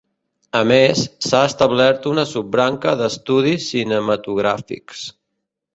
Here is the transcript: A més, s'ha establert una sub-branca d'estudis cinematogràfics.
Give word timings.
A 0.59 0.61
més, 0.71 1.01
s'ha 1.25 1.41
establert 1.49 2.09
una 2.13 2.25
sub-branca 2.31 2.97
d'estudis 3.03 3.69
cinematogràfics. 3.75 5.07